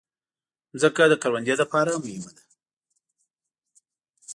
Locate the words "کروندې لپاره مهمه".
1.21-2.31